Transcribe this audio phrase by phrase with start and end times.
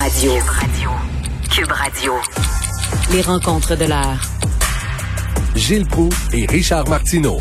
[0.00, 0.32] Radio.
[0.32, 0.90] Radio.
[1.54, 2.12] Cube Radio.
[3.12, 4.18] Les rencontres de l'heure.
[5.54, 7.38] Gilles Proux et Richard Martineau.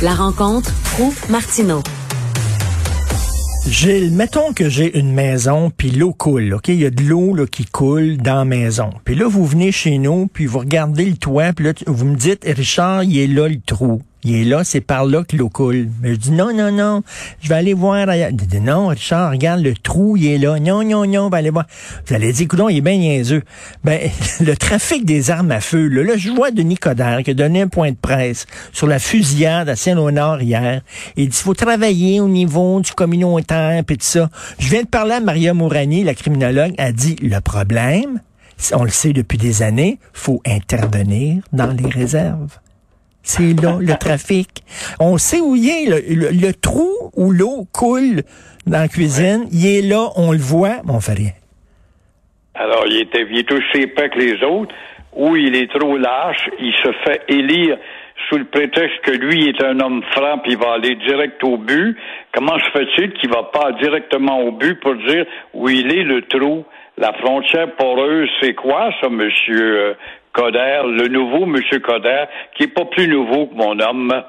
[0.00, 1.82] La rencontre Pro Martineau.
[3.66, 6.68] Gilles, mettons que j'ai une maison, puis l'eau coule, OK?
[6.68, 8.90] Il y a de l'eau là, qui coule dans la maison.
[9.04, 12.14] Puis là, vous venez chez nous, puis vous regardez le toit, puis là, vous me
[12.14, 14.00] dites, Richard, il est là le trou.
[14.24, 15.88] Il est là, c'est par là que l'eau coule.
[16.00, 17.02] Mais je dis, non, non, non,
[17.42, 18.30] je vais aller voir ailleurs.
[18.30, 20.58] Il dit, non, Richard, regarde, le trou, il est là.
[20.58, 21.66] Non, non, non, on va aller voir.
[22.06, 23.42] Vous allez dire, coudonc, il est bien niaiseux.
[23.84, 24.00] Ben,
[24.40, 27.68] le trafic des armes à feu, là, là, je vois Denis qui a donné un
[27.68, 30.80] point de presse sur la fusillade à Saint-Léonard hier.
[31.16, 34.30] Il dit, faut travailler au niveau du communautaire, puis tout ça.
[34.58, 38.20] Je viens de parler à Maria Mourani, la criminologue, a dit, le problème,
[38.72, 42.58] on le sait depuis des années, faut intervenir dans les réserves.
[43.24, 44.48] C'est là, le trafic.
[45.00, 48.22] On sait où il est, le, le- le trou où l'eau coule
[48.66, 49.46] dans la cuisine.
[49.50, 51.32] Il est là, on le voit, mais on fait rien.
[52.54, 54.74] Alors, il, était, il est aussi épais que les autres,
[55.14, 57.76] ou il est trop lâche, il se fait élire
[58.28, 61.56] sous le prétexte que lui est un homme franc puis il va aller direct au
[61.56, 61.96] but.
[62.32, 66.22] Comment se fait-il qu'il va pas directement au but pour dire où il est le
[66.22, 66.64] trou?
[66.96, 69.94] La frontière poreuse, c'est quoi ça, monsieur euh,
[70.34, 72.24] Coder, le nouveau monsieur Coder,
[72.56, 74.24] qui est pas plus nouveau que mon homme?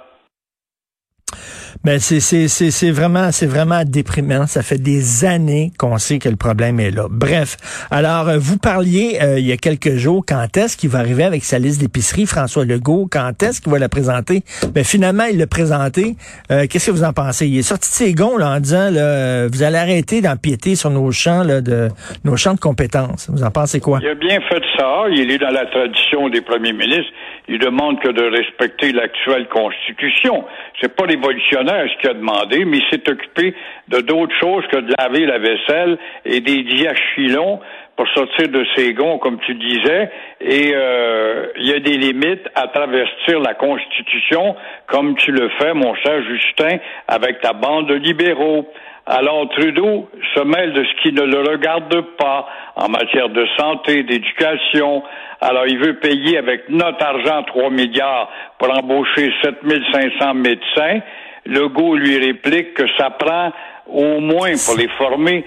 [1.99, 4.47] C'est c'est c'est vraiment c'est vraiment déprimant.
[4.47, 7.05] Ça fait des années qu'on sait que le problème est là.
[7.09, 7.57] Bref,
[7.91, 11.23] alors euh, vous parliez euh, il y a quelques jours quand est-ce qu'il va arriver
[11.23, 13.07] avec sa liste d'épicerie François Legault?
[13.11, 14.41] Quand est-ce qu'il va la présenter?
[14.73, 16.15] Ben finalement il l'a présenté.
[16.51, 17.47] Euh, Qu'est-ce que vous en pensez?
[17.47, 20.75] Il est sorti de ses gonds là, en disant là, euh, vous allez arrêter d'empiéter
[20.75, 21.89] sur nos champs là, de
[22.23, 23.29] nos champs de compétences.
[23.31, 23.99] Vous en pensez quoi?
[24.01, 25.05] Il a bien fait ça.
[25.11, 27.11] Il est dans la tradition des premiers ministres.
[27.47, 30.45] Il demande que de respecter l'actuelle constitution.
[30.81, 33.53] C'est pas révolutionnaire ce qu'il a demandé, mais il s'est occupé
[33.87, 37.59] de d'autres choses que de laver la vaisselle et des diachylons
[37.95, 40.11] pour sortir de ses gonds, comme tu disais.
[40.41, 44.55] Et euh, il y a des limites à travestir la Constitution,
[44.87, 46.77] comme tu le fais, mon cher Justin,
[47.07, 48.67] avec ta bande de libéraux.
[49.07, 54.01] Alors Trudeau se mêle de ce qui ne le regarde pas en matière de santé,
[54.01, 55.03] d'éducation.
[55.41, 61.01] Alors il veut payer avec notre argent 3 milliards pour embaucher 7500 médecins.
[61.45, 63.51] Legault lui réplique que ça prend
[63.85, 65.45] au moins pour les former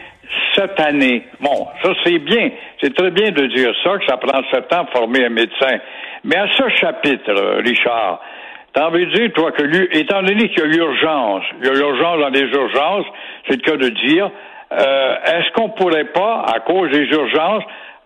[0.55, 1.27] sept années.
[1.41, 2.51] Bon, ça c'est bien.
[2.81, 5.79] C'est très bien de dire ça, que ça prend sept ans pour former un médecin.
[6.23, 7.61] Mais à ce chapitre, euh,
[8.79, 11.73] T'en veux dire, toi, que lui, étant donné qu'il y a l'urgence, il y a
[11.73, 13.07] l'urgence dans les urgences,
[13.49, 14.31] c'est le cas de dire,
[14.71, 17.65] euh, est-ce qu'on pourrait pas, à cause des urgences,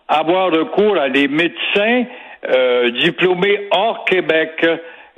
[0.08, 2.04] avoir recours à des médecins
[2.48, 4.64] euh, diplômés hors Québec?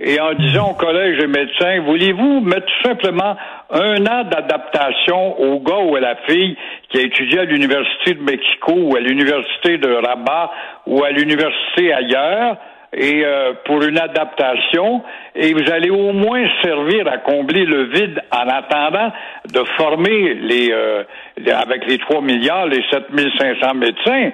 [0.01, 3.37] Et en disant au collège des médecins, voulez-vous mettre tout simplement
[3.71, 6.57] un an d'adaptation au gars ou à la fille
[6.89, 10.51] qui a étudié à l'Université de Mexico ou à l'Université de Rabat
[10.89, 12.57] ou à l'université ailleurs,
[12.97, 15.03] et euh, pour une adaptation,
[15.35, 19.13] et vous allez au moins servir à combler le vide en attendant
[19.53, 21.03] de former les, euh,
[21.53, 24.31] avec les 3 milliards, les 7500 médecins.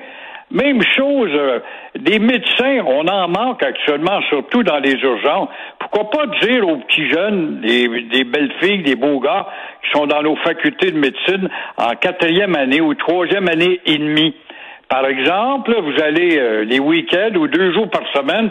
[0.51, 1.61] Même chose, euh,
[1.99, 5.49] des médecins, on en manque actuellement, surtout dans les urgences.
[5.79, 9.47] Pourquoi pas dire aux petits jeunes, des, des belles filles, des beaux gars
[9.83, 11.49] qui sont dans nos facultés de médecine
[11.79, 14.35] en quatrième année ou troisième année et demie,
[14.91, 18.51] par exemple, vous allez euh, les week-ends ou deux jours par semaine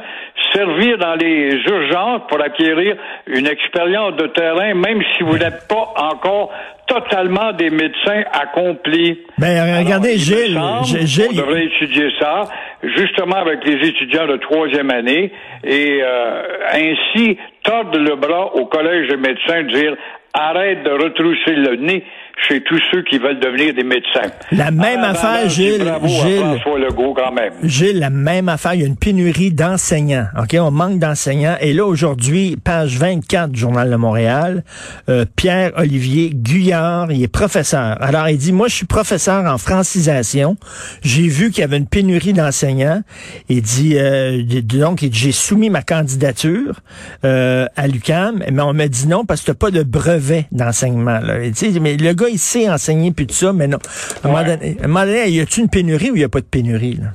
[0.53, 2.95] servir dans les urgences pour acquérir
[3.27, 6.49] une expérience de terrain, même si vous n'êtes pas encore
[6.87, 9.19] totalement des médecins accomplis.
[9.37, 12.43] Ben regardez Alors, Gilles, semble Gilles, qu'on devrait étudier ça
[12.83, 15.33] justement avec les étudiants de troisième année
[15.65, 16.41] et euh,
[16.73, 19.93] ainsi tordre le bras au collège des médecins, dire
[20.33, 22.03] arrête de retrousser le nez
[22.47, 24.31] chez tous ceux qui veulent devenir des médecins.
[24.51, 25.83] La même Ah, affaire, Gilles.
[25.83, 26.37] Bravo Gilles.
[26.43, 27.53] à François Legault quand même.
[27.63, 28.73] Gilles, la même affaire.
[28.75, 30.27] Il y a une pénurie d'enseignants.
[30.41, 30.55] OK?
[30.59, 31.57] On manque d'enseignants.
[31.61, 34.63] Et là, aujourd'hui, page 24 du Journal de Montréal,
[35.09, 37.97] euh, Pierre-Olivier Guyard, il est professeur.
[38.01, 40.55] Alors, il dit, moi, je suis professeur en francisation.
[41.01, 43.01] J'ai vu qu'il y avait une pénurie d'enseignants.
[43.49, 46.79] Il dit, euh, donc, j'ai soumis ma candidature
[47.25, 51.19] euh, à l'UCAM, mais on m'a dit non parce que t'as pas de brevet d'enseignement.
[51.19, 51.43] Là.
[51.43, 53.77] Il dit, mais le gars, il sait enseigner puis tout ça, mais non.
[54.23, 56.25] À un moment donné, à un moment donné, y a-t-il une pénurie ou il y
[56.25, 56.95] a pas de pénurie?
[57.01, 57.09] Là?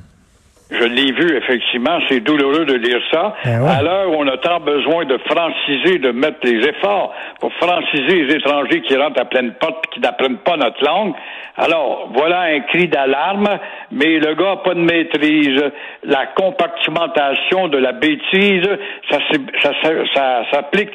[0.71, 3.35] Je l'ai vu, effectivement, c'est douloureux de lire ça.
[3.45, 3.69] Ben ouais.
[3.69, 8.23] À l'heure où on a tant besoin de franciser, de mettre les efforts pour franciser
[8.25, 11.13] les étrangers qui rentrent à pleine porte et qui n'apprennent pas notre langue.
[11.57, 13.47] Alors, voilà un cri d'alarme,
[13.91, 15.61] mais le gars n'a pas de maîtrise.
[16.03, 18.67] La compartimentation de la bêtise,
[19.09, 20.89] ça, s'est- ça, ça, ça s'applique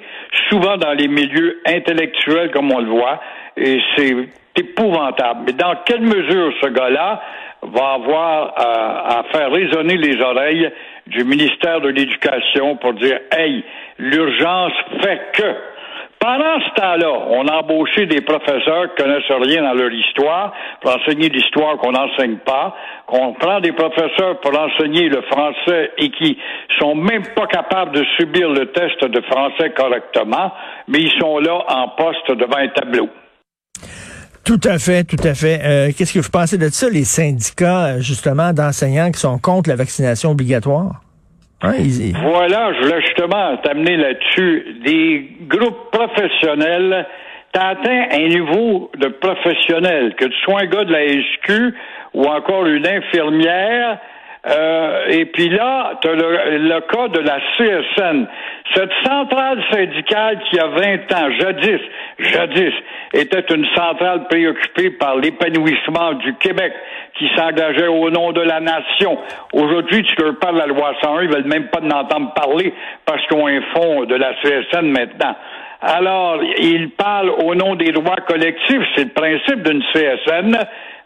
[0.50, 3.20] souvent dans les milieux intellectuels, comme on le voit,
[3.56, 4.16] et c'est
[4.56, 5.40] épouvantable.
[5.46, 7.20] Mais dans quelle mesure ce gars-là
[7.62, 10.70] va avoir à, faire résonner les oreilles
[11.06, 13.64] du ministère de l'Éducation pour dire Hey,
[13.98, 15.54] l'urgence fait que.
[16.18, 20.52] Pendant ce temps-là, on a embauché des professeurs qui connaissent rien dans leur histoire
[20.82, 22.76] pour enseigner l'histoire qu'on n'enseigne pas,
[23.06, 26.36] qu'on prend des professeurs pour enseigner le français et qui
[26.78, 30.52] sont même pas capables de subir le test de français correctement,
[30.88, 33.08] mais ils sont là en poste devant un tableau.
[34.44, 35.60] Tout à fait, tout à fait.
[35.62, 39.68] Euh, Qu'est-ce que vous pensez de ça, les syndicats, euh, justement, d'enseignants qui sont contre
[39.68, 41.02] la vaccination obligatoire?
[41.62, 41.74] Hein,
[42.22, 44.64] Voilà, je voulais justement t'amener là-dessus.
[44.84, 47.06] Des groupes professionnels,
[47.52, 51.74] t'as atteint un niveau de professionnel, que tu sois un gars de la SQ
[52.14, 53.98] ou encore une infirmière,
[54.46, 58.26] euh, et puis là, tu as le, le cas de la CSN.
[58.74, 61.80] Cette centrale syndicale qui a 20 ans, jadis,
[62.18, 62.72] jadis,
[63.12, 66.72] était une centrale préoccupée par l'épanouissement du Québec,
[67.18, 69.18] qui s'engageait au nom de la nation.
[69.52, 72.72] Aujourd'hui, tu leur parles de la loi 101, ils veulent même pas en entendre parler
[73.04, 75.36] parce qu'ils ont un fonds de la CSN maintenant.
[75.82, 78.82] Alors, ils parlent au nom des droits collectifs.
[78.94, 80.58] C'est le principe d'une CSN.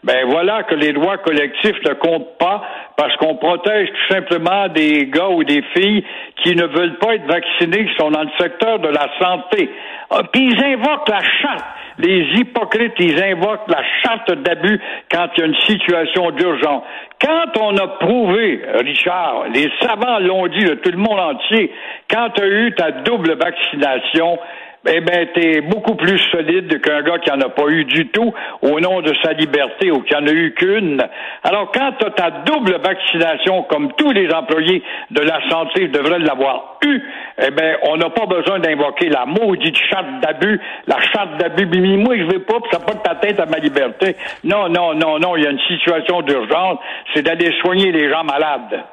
[0.05, 2.61] Ben voilà que les droits collectifs ne comptent pas
[2.95, 6.05] parce qu'on protège tout simplement des gars ou des filles
[6.43, 9.67] qui ne veulent pas être vaccinés, qui sont dans le secteur de la santé.
[10.11, 11.65] Ah, Puis ils invoquent la charte.
[11.97, 14.79] Les hypocrites, ils invoquent la charte d'abus
[15.11, 16.83] quand il y a une situation d'urgence.
[17.19, 21.71] Quand on a prouvé, Richard, les savants l'ont dit de tout le monde entier,
[22.11, 24.37] quand tu as eu ta double vaccination,
[24.87, 28.33] eh ben, t'es beaucoup plus solide qu'un gars qui en a pas eu du tout
[28.61, 31.01] au nom de sa liberté ou qui en a eu qu'une.
[31.43, 36.19] Alors, quand tu as ta double vaccination, comme tous les employés de la santé devraient
[36.19, 37.01] l'avoir eu,
[37.41, 41.65] eh ben, on n'a pas besoin d'invoquer la maudite charte d'abus, la charte d'abus.
[41.65, 44.15] Moi, je vais pas, puis ça porte ta tête à ma liberté.
[44.43, 46.79] Non, non, non, non, il y a une situation d'urgence,
[47.13, 48.83] c'est d'aller soigner les gens malades.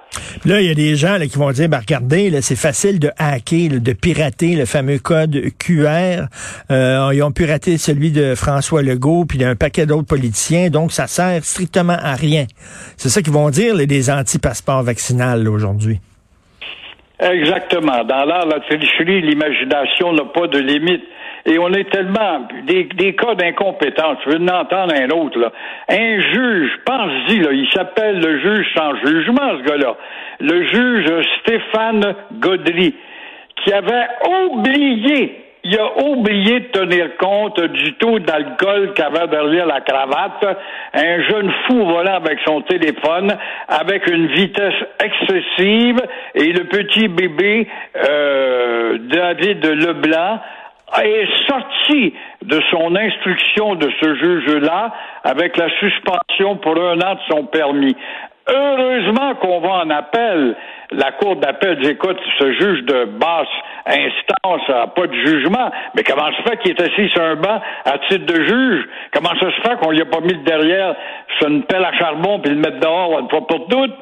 [0.45, 2.99] Là, il y a des gens là, qui vont dire, ben, regardez, là, c'est facile
[2.99, 6.27] de hacker, de pirater le fameux code QR.
[6.73, 11.07] Euh, ils ont piraté celui de François Legault, puis d'un paquet d'autres politiciens, donc ça
[11.07, 12.47] sert strictement à rien.
[12.97, 16.01] C'est ça qu'ils vont dire, les, anti-passeports vaccinales là, aujourd'hui.
[17.21, 18.05] Exactement.
[18.05, 21.05] Dans l'art la tricherie, l'imagination n'a pas de limite.
[21.45, 24.19] Et on est tellement des, cas d'incompétence.
[24.25, 25.39] Je veux en entendre un autre.
[25.39, 25.53] Là.
[25.89, 29.97] Un juge, pense-y, là, il s'appelle le juge sans jugement, ce gars-là.
[30.41, 32.95] Le juge Stéphane Gaudry,
[33.57, 34.07] qui avait
[34.51, 40.45] oublié il a oublié de tenir compte du taux d'alcool qu'avait derrière la cravate.
[40.93, 43.37] Un jeune fou volant avec son téléphone,
[43.69, 46.01] avec une vitesse excessive,
[46.35, 50.41] et le petit bébé euh, David Leblanc
[51.01, 54.93] est sorti de son instruction de ce juge-là
[55.25, 57.97] avec la suspension pour un an de son permis.
[58.49, 60.57] Heureusement qu'on va en appel.
[60.91, 63.49] La Cour d'appel dit, écoute, ce juge de basse
[63.87, 67.61] instance n'a pas de jugement, mais comment se fait qu'il est assis sur un banc
[67.85, 68.89] à titre de juge?
[69.13, 70.95] Comment ça se fait qu'on lui a pas mis le derrière
[71.39, 73.95] sur une pelle à charbon puis le mettre dehors une fois pour toutes?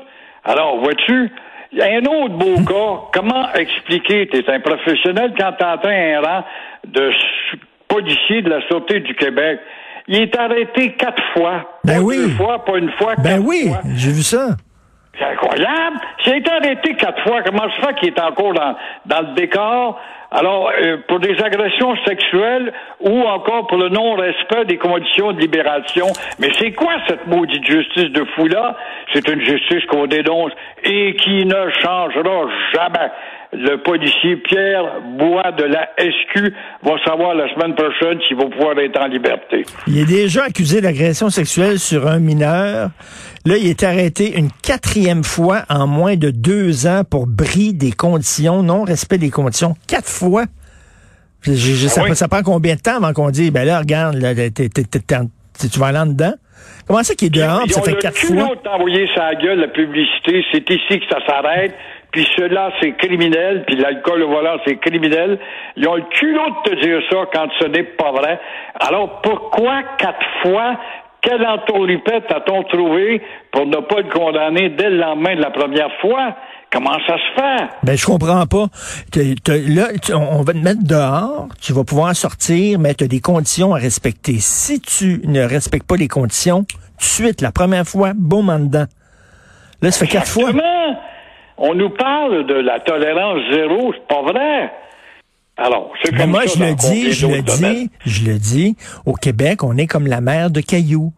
[0.44, 1.30] Alors, vois-tu,
[1.72, 3.02] il y a un autre beau cas.
[3.12, 6.44] Comment expliquer, tu es un professionnel, quand tu atteins un rang
[6.86, 7.10] de
[7.88, 9.60] policier de la Sûreté du Québec,
[10.10, 11.78] il est arrêté quatre fois.
[11.84, 12.16] Ben pas oui.
[12.16, 13.80] deux fois, pas une fois, Ben quatre oui, fois.
[13.96, 14.48] j'ai vu ça.
[15.18, 15.96] C'est incroyable.
[16.22, 18.74] S'il a été arrêté quatre fois, comment se fait qu'il est encore dans,
[19.06, 20.00] dans le décor?
[20.32, 26.06] Alors, euh, pour des agressions sexuelles ou encore pour le non-respect des conditions de libération.
[26.38, 28.76] Mais c'est quoi cette maudite justice de fou-là?
[29.12, 30.52] C'est une justice qu'on dénonce
[30.84, 33.10] et qui ne changera jamais.
[33.52, 36.52] Le policier Pierre Bois de la SQ
[36.84, 39.64] va savoir la semaine prochaine s'il va pouvoir être en liberté.
[39.88, 42.90] Il est déjà accusé d'agression sexuelle sur un mineur.
[43.46, 47.90] Là, il est arrêté une quatrième fois en moins de deux ans pour bris des
[47.92, 49.74] conditions, non-respect des conditions.
[49.88, 50.44] Quatre fois.
[51.42, 52.14] Je- je- ça, Ah oui?
[52.16, 55.98] ça prend combien de temps avant qu'on dise, ben là, regarde, là, tu vas aller
[55.98, 56.34] en dedans?
[56.86, 58.36] Comment ça qu'il est dehors, Ils ça ont fait le quatre fois?
[58.64, 61.74] d'envoyer sa gueule la publicité, c'est ici que ça s'arrête.
[62.12, 63.64] Puis cela, c'est criminel.
[63.66, 65.38] Puis l'alcool au volant, c'est criminel.
[65.76, 68.40] Ils ont le culot de te dire ça quand ce n'est pas vrai.
[68.80, 70.76] Alors pourquoi quatre fois
[71.22, 73.20] quelle entourlipette a-t-on trouvé
[73.52, 76.34] pour ne pas le condamner dès le lendemain de la première fois?
[76.72, 77.68] Comment ça se fait?
[77.82, 78.66] Ben, je comprends pas.
[79.16, 83.74] Là, on va te mettre dehors, tu vas pouvoir sortir, mais tu as des conditions
[83.74, 84.36] à respecter.
[84.38, 88.60] Si tu ne respectes pas les conditions, tout de suite, la première fois, boum, en
[88.60, 88.86] dedans.
[89.82, 90.52] Là, ça fait quatre fois.
[91.62, 94.72] On nous parle de la tolérance zéro, c'est pas vrai.
[95.58, 97.74] Alors, c'est Mais comme moi, ça je le dis, je le domaines.
[97.74, 101.12] dis, je le dis, au Québec, on est comme la mère de Caillou.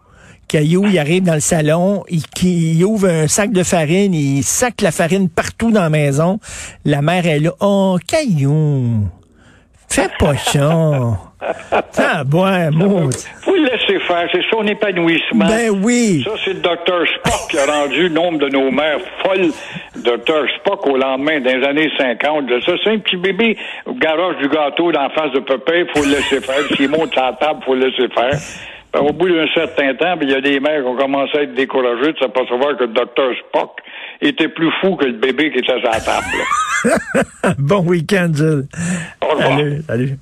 [0.49, 4.91] Caillou, il arrive dans le salon, il ouvre un sac de farine, il sac la
[4.91, 6.41] farine partout dans la maison.
[6.85, 9.09] La mère est là, oh, Caillou,
[9.89, 11.32] fais pas ça.
[11.99, 13.11] Ah, bon, mot.
[13.45, 15.47] Vous le laissez faire, c'est son épanouissement.
[15.47, 16.23] Ben oui.
[16.25, 19.51] Ça, c'est le docteur Spock qui a rendu nombre de nos mères folles.
[19.97, 23.57] Docteur Spock, au lendemain des années 50, de ça, c'est un petit bébé
[23.87, 26.63] au garage du gâteau d'en face de Pépé, faut le laisser faire.
[26.77, 28.33] S'il monte la table, faut le laisser faire.
[28.93, 31.39] Ben, au bout d'un certain temps, ben, il y a des mères qui ont commencé
[31.39, 33.79] à être découragées de s'apercevoir que le docteur Spock
[34.21, 36.27] était plus fou que le bébé qui était sur la table.
[37.59, 38.67] Bon week-end, Gilles.
[39.23, 39.59] Au revoir.
[39.59, 40.19] Salut, salut.